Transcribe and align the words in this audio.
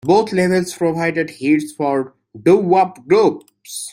Both 0.03 0.33
labels 0.33 0.73
provided 0.73 1.29
hits 1.29 1.73
for 1.73 2.15
doo-wop 2.41 3.05
groups. 3.07 3.89